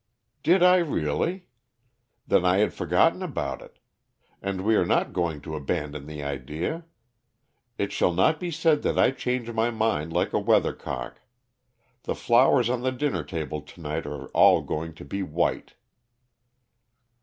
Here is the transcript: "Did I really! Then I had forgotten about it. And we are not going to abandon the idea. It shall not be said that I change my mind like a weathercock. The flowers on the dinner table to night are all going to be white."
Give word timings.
"Did 0.41 0.63
I 0.63 0.77
really! 0.77 1.45
Then 2.25 2.43
I 2.43 2.57
had 2.57 2.73
forgotten 2.73 3.21
about 3.21 3.61
it. 3.61 3.77
And 4.41 4.61
we 4.61 4.75
are 4.75 4.83
not 4.83 5.13
going 5.13 5.41
to 5.41 5.55
abandon 5.55 6.07
the 6.07 6.23
idea. 6.23 6.85
It 7.77 7.91
shall 7.91 8.11
not 8.11 8.39
be 8.39 8.49
said 8.49 8.81
that 8.81 8.97
I 8.97 9.11
change 9.11 9.51
my 9.51 9.69
mind 9.69 10.11
like 10.11 10.33
a 10.33 10.39
weathercock. 10.39 11.21
The 12.05 12.15
flowers 12.15 12.67
on 12.67 12.81
the 12.81 12.91
dinner 12.91 13.23
table 13.23 13.61
to 13.61 13.79
night 13.79 14.07
are 14.07 14.29
all 14.29 14.63
going 14.63 14.95
to 14.95 15.05
be 15.05 15.21
white." 15.21 15.75